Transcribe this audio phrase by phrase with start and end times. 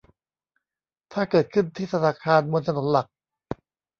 [1.13, 3.07] ถ้าเกิดขึ้นที่ธนาคารบนถนนหลัก